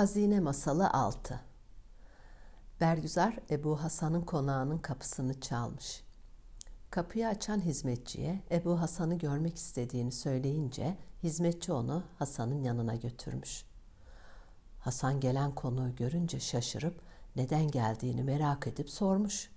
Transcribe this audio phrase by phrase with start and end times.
[0.00, 1.40] Hazine Masalı 6
[2.80, 6.04] Bergüzar Ebu Hasan'ın konağının kapısını çalmış.
[6.90, 13.64] Kapıyı açan hizmetçiye Ebu Hasan'ı görmek istediğini söyleyince hizmetçi onu Hasan'ın yanına götürmüş.
[14.78, 17.00] Hasan gelen konuğu görünce şaşırıp
[17.36, 19.50] neden geldiğini merak edip sormuş.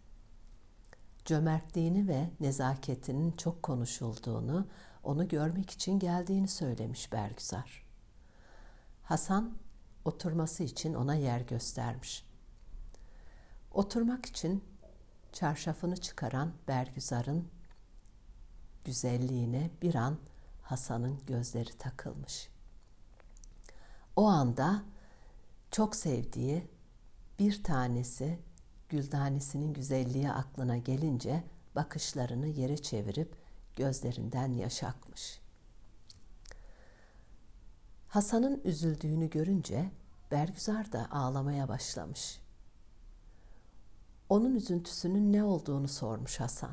[1.26, 4.68] Cömertliğini ve nezaketinin çok konuşulduğunu,
[5.04, 7.86] onu görmek için geldiğini söylemiş Bergüzar.
[9.04, 9.63] Hasan
[10.06, 12.26] oturması için ona yer göstermiş.
[13.72, 14.64] Oturmak için
[15.32, 17.48] çarşafını çıkaran Bergüzar'ın
[18.86, 20.18] güzelliğine bir an
[20.62, 22.50] Hasan'ın gözleri takılmış.
[24.16, 24.84] O anda
[25.72, 26.68] çok sevdiği
[27.40, 28.40] bir tanesi
[28.90, 31.44] Güldanesinin güzelliği aklına gelince
[31.76, 33.36] bakışlarını yere çevirip
[33.76, 35.43] gözlerinden yaş akmış.
[38.14, 39.92] Hasan'ın üzüldüğünü görünce
[40.32, 42.40] Bergüzar da ağlamaya başlamış.
[44.30, 46.72] Onun üzüntüsünün ne olduğunu sormuş Hasan.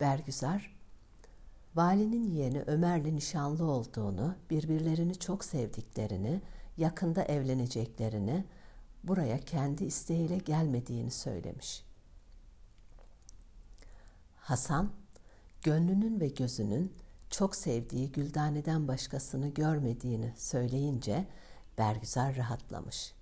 [0.00, 0.76] Bergüzar,
[1.74, 6.40] valinin yeğeni Ömer'le nişanlı olduğunu, birbirlerini çok sevdiklerini,
[6.76, 8.44] yakında evleneceklerini,
[9.04, 11.84] buraya kendi isteğiyle gelmediğini söylemiş.
[14.36, 14.90] Hasan,
[15.62, 17.03] gönlünün ve gözünün
[17.34, 21.26] çok sevdiği Güldane'den başkasını görmediğini söyleyince
[21.78, 23.14] Bergüzar rahatlamış.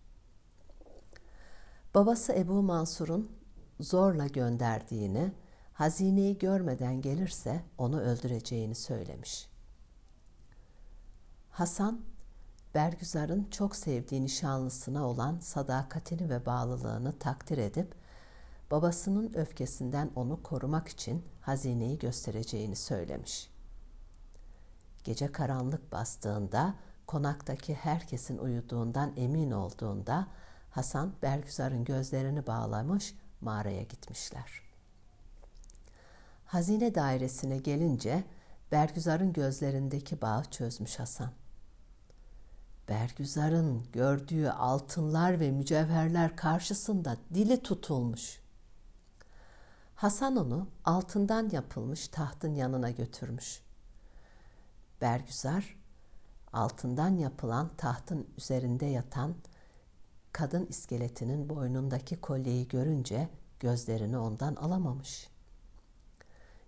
[1.94, 3.32] Babası Ebu Mansur'un
[3.80, 5.32] zorla gönderdiğini,
[5.72, 9.48] hazineyi görmeden gelirse onu öldüreceğini söylemiş.
[11.50, 12.00] Hasan,
[12.74, 17.94] Bergüzar'ın çok sevdiği nişanlısına olan sadakatini ve bağlılığını takdir edip,
[18.70, 23.51] babasının öfkesinden onu korumak için hazineyi göstereceğini söylemiş.
[25.04, 26.74] Gece karanlık bastığında,
[27.06, 30.26] konaktaki herkesin uyuduğundan emin olduğunda
[30.70, 34.62] Hasan Bergüzar'ın gözlerini bağlamış mağaraya gitmişler.
[36.46, 38.24] Hazine dairesine gelince
[38.72, 41.30] Bergüzar'ın gözlerindeki bağı çözmüş Hasan.
[42.88, 48.40] Bergüzar'ın gördüğü altınlar ve mücevherler karşısında dili tutulmuş.
[49.94, 53.62] Hasan onu altından yapılmış tahtın yanına götürmüş.
[55.02, 55.76] Bergüzar,
[56.52, 59.34] altından yapılan tahtın üzerinde yatan
[60.32, 63.28] kadın iskeletinin boynundaki kolyeyi görünce
[63.60, 65.28] gözlerini ondan alamamış.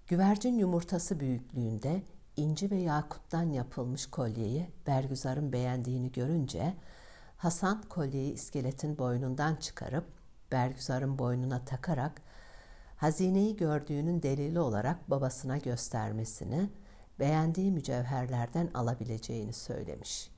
[0.07, 2.03] Güvercin yumurtası büyüklüğünde
[2.37, 6.75] inci ve yakuttan yapılmış kolyeyi Bergüzar'ın beğendiğini görünce
[7.37, 10.05] Hasan kolyeyi iskeletin boynundan çıkarıp
[10.53, 12.23] Bergüzar'ın boynuna takarak
[12.97, 16.71] hazineyi gördüğünün delili olarak babasına göstermesini,
[17.19, 20.31] beğendiği mücevherlerden alabileceğini söylemiş.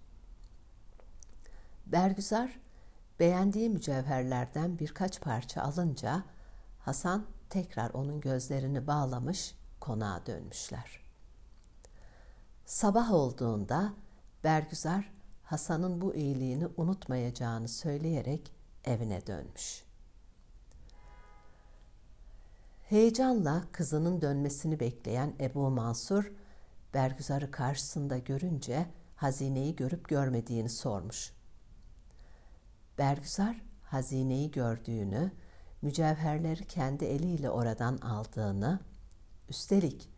[1.86, 2.60] Bergüzar
[3.20, 6.24] beğendiği mücevherlerden birkaç parça alınca
[6.78, 11.00] Hasan tekrar onun gözlerini bağlamış konağa dönmüşler.
[12.66, 13.92] Sabah olduğunda
[14.44, 15.12] Bergüzar
[15.44, 18.52] Hasan'ın bu iyiliğini unutmayacağını söyleyerek
[18.84, 19.84] evine dönmüş.
[22.88, 26.32] Heyecanla kızının dönmesini bekleyen Ebu Mansur,
[26.96, 28.86] Bergüzar'ı karşısında görünce
[29.16, 31.32] hazineyi görüp görmediğini sormuş.
[32.98, 35.32] Bergüzar hazineyi gördüğünü,
[35.82, 38.80] mücevherleri kendi eliyle oradan aldığını,
[39.48, 40.08] üstelik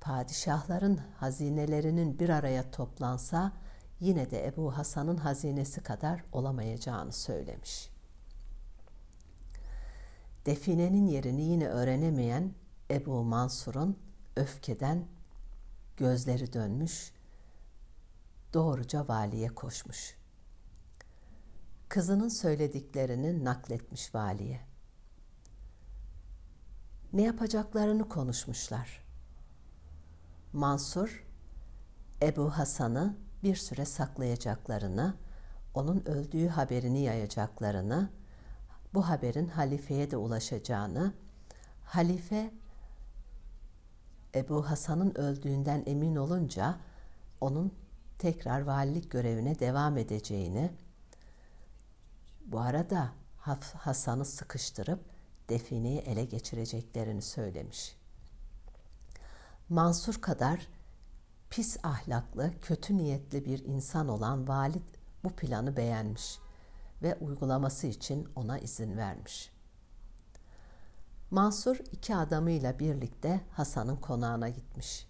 [0.00, 3.52] padişahların hazinelerinin bir araya toplansa
[4.00, 7.90] yine de Ebu Hasan'ın hazinesi kadar olamayacağını söylemiş.
[10.46, 12.54] Definenin yerini yine öğrenemeyen
[12.90, 13.98] Ebu Mansur'un
[14.36, 15.15] öfkeden
[15.96, 17.12] gözleri dönmüş,
[18.54, 20.16] doğruca valiye koşmuş.
[21.88, 24.60] Kızının söylediklerini nakletmiş valiye.
[27.12, 29.04] Ne yapacaklarını konuşmuşlar.
[30.52, 31.24] Mansur,
[32.22, 35.14] Ebu Hasan'ı bir süre saklayacaklarını,
[35.74, 38.10] onun öldüğü haberini yayacaklarını,
[38.94, 41.14] bu haberin halifeye de ulaşacağını,
[41.84, 42.50] halife
[44.36, 46.78] Ebu Hasan'ın öldüğünden emin olunca
[47.40, 47.74] onun
[48.18, 50.70] tekrar valilik görevine devam edeceğini,
[52.46, 53.12] bu arada
[53.76, 55.00] Hasan'ı sıkıştırıp
[55.48, 57.96] defineyi ele geçireceklerini söylemiş.
[59.68, 60.68] Mansur kadar
[61.50, 64.84] pis ahlaklı, kötü niyetli bir insan olan valid
[65.24, 66.38] bu planı beğenmiş
[67.02, 69.55] ve uygulaması için ona izin vermiş.
[71.36, 75.06] Mansur iki adamıyla birlikte Hasan'ın konağına gitmiş.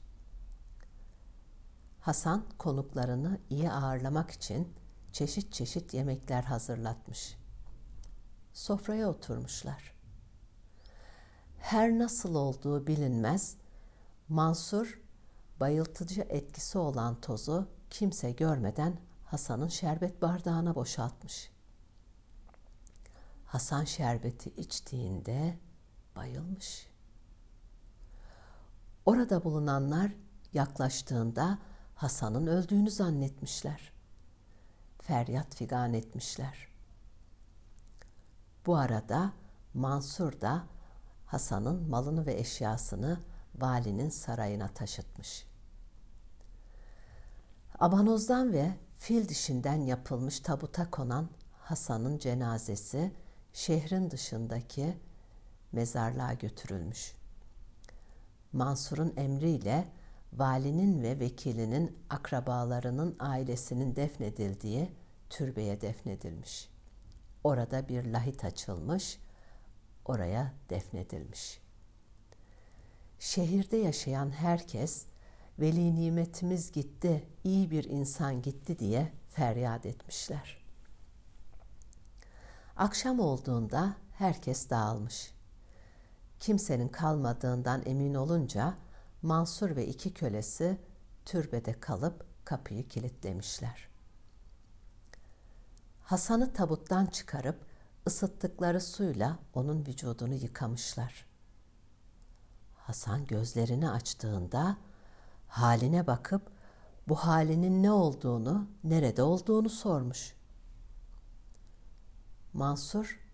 [2.01, 4.75] Hasan konuklarını iyi ağırlamak için
[5.13, 7.37] çeşit çeşit yemekler hazırlatmış.
[8.53, 9.95] Sofraya oturmuşlar.
[11.59, 13.57] Her nasıl olduğu bilinmez,
[14.29, 15.01] Mansur
[15.61, 21.51] bayıltıcı etkisi olan tozu kimse görmeden Hasan'ın şerbet bardağına boşaltmış.
[23.45, 25.59] Hasan şerbeti içtiğinde
[26.17, 26.87] bayılmış.
[29.07, 30.13] Orada bulunanlar
[30.53, 31.59] yaklaştığında
[31.95, 33.93] Hasan'ın öldüğünü zannetmişler.
[35.03, 36.69] Feryat figan etmişler.
[38.67, 39.33] Bu arada
[39.75, 40.67] Mansur da
[41.27, 43.21] Hasan'ın malını ve eşyasını
[43.55, 45.47] valinin sarayına taşıtmış.
[47.79, 51.29] Abanozdan ve fil dişinden yapılmış tabuta konan
[51.59, 53.13] Hasan'ın cenazesi
[53.53, 54.97] şehrin dışındaki
[55.73, 57.15] mezarlığa götürülmüş.
[58.53, 59.89] Mansur'un emriyle
[60.33, 64.91] valinin ve vekilinin akrabalarının ailesinin defnedildiği
[65.31, 66.69] türbeye defnedilmiş.
[67.45, 69.19] Orada bir lahit açılmış,
[70.05, 71.61] oraya defnedilmiş.
[73.19, 75.07] Şehirde yaşayan herkes
[75.59, 80.67] veli nimetimiz gitti, iyi bir insan gitti diye feryat etmişler.
[82.77, 85.36] Akşam olduğunda herkes dağılmış.
[86.41, 88.75] Kimsenin kalmadığından emin olunca
[89.23, 90.79] Mansur ve iki kölesi
[91.25, 93.89] türbede kalıp kapıyı kilitlemişler.
[96.03, 97.67] Hasan'ı tabuttan çıkarıp
[98.07, 101.27] ısıttıkları suyla onun vücudunu yıkamışlar.
[102.77, 104.77] Hasan gözlerini açtığında
[105.49, 106.43] haline bakıp
[107.09, 110.35] bu halinin ne olduğunu, nerede olduğunu sormuş.
[112.53, 113.26] Mansur,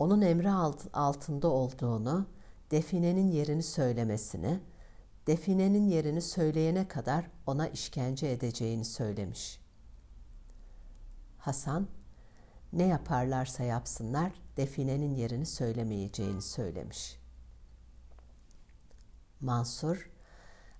[0.00, 0.50] onun emri
[0.92, 2.26] altında olduğunu,
[2.70, 4.60] definenin yerini söylemesini,
[5.26, 9.60] definenin yerini söyleyene kadar ona işkence edeceğini söylemiş.
[11.38, 11.88] Hasan,
[12.72, 17.20] ne yaparlarsa yapsınlar definenin yerini söylemeyeceğini söylemiş.
[19.40, 20.10] Mansur,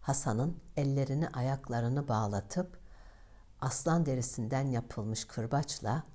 [0.00, 2.78] Hasan'ın ellerini ayaklarını bağlatıp
[3.60, 6.09] aslan derisinden yapılmış kırbaçla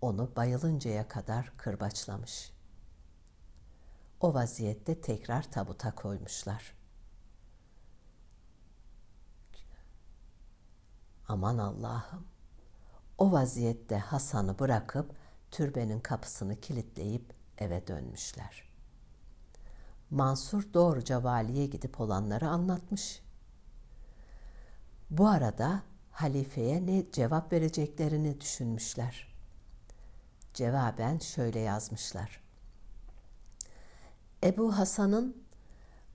[0.00, 2.52] onu bayılıncaya kadar kırbaçlamış.
[4.20, 6.74] O vaziyette tekrar tabuta koymuşlar.
[11.28, 12.26] Aman Allah'ım.
[13.18, 15.14] O vaziyette Hasan'ı bırakıp
[15.50, 18.62] türbenin kapısını kilitleyip eve dönmüşler.
[20.10, 23.22] Mansur doğruca valiye gidip olanları anlatmış.
[25.10, 29.35] Bu arada halifeye ne cevap vereceklerini düşünmüşler.
[30.56, 32.40] Cevaben şöyle yazmışlar.
[34.44, 35.44] Ebu Hasan'ın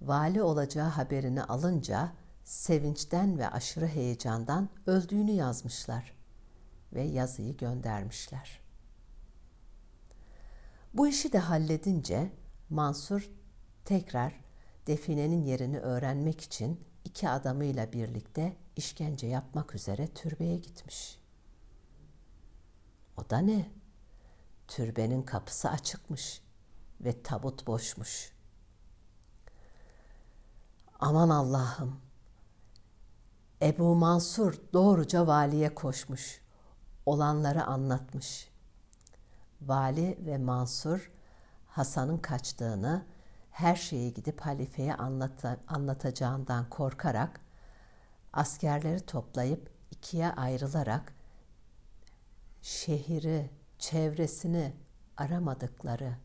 [0.01, 2.11] vali olacağı haberini alınca
[2.43, 6.13] sevinçten ve aşırı heyecandan öldüğünü yazmışlar
[6.93, 8.59] ve yazıyı göndermişler.
[10.94, 12.31] Bu işi de halledince
[12.69, 13.31] Mansur
[13.85, 14.33] tekrar
[14.87, 21.19] definenin yerini öğrenmek için iki adamıyla birlikte işkence yapmak üzere türbeye gitmiş.
[23.17, 23.81] O da ne?
[24.71, 26.41] Türbenin kapısı açıkmış
[27.01, 28.33] ve tabut boşmuş.
[31.00, 32.01] Aman Allah'ım!
[33.62, 36.42] Ebu Mansur doğruca valiye koşmuş.
[37.06, 38.49] Olanları anlatmış.
[39.61, 41.11] Vali ve Mansur
[41.68, 43.06] Hasan'ın kaçtığını,
[43.51, 47.40] her şeyi gidip halifeye anlata, anlatacağından korkarak
[48.33, 51.13] askerleri toplayıp ikiye ayrılarak
[52.61, 54.73] şehri, çevresini
[55.18, 56.16] aramadıkları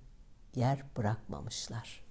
[0.54, 2.05] yer bırakmamışlar.''